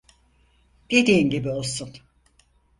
[0.91, 1.89] Dediğin gibi olsun.